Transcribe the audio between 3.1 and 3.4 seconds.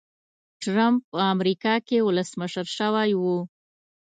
و.